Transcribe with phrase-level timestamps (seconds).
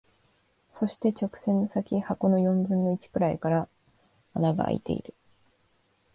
[0.73, 3.69] そして、直線の先、箱の四分の一くらいから
[4.33, 5.13] 穴が空いている。